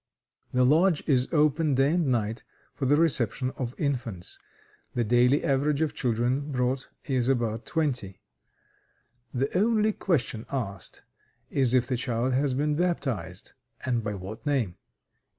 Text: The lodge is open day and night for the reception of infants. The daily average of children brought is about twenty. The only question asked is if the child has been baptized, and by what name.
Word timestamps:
The 0.51 0.65
lodge 0.65 1.03
is 1.05 1.27
open 1.31 1.75
day 1.75 1.91
and 1.93 2.07
night 2.07 2.43
for 2.73 2.87
the 2.87 2.95
reception 2.95 3.51
of 3.51 3.75
infants. 3.79 4.39
The 4.95 5.03
daily 5.03 5.43
average 5.43 5.79
of 5.83 5.93
children 5.93 6.51
brought 6.51 6.89
is 7.05 7.29
about 7.29 7.67
twenty. 7.67 8.19
The 9.31 9.55
only 9.55 9.93
question 9.93 10.47
asked 10.51 11.03
is 11.51 11.75
if 11.75 11.85
the 11.85 11.97
child 11.97 12.33
has 12.33 12.55
been 12.55 12.73
baptized, 12.73 13.53
and 13.85 14.03
by 14.03 14.15
what 14.15 14.43
name. 14.43 14.75